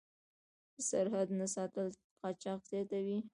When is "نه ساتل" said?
1.39-1.87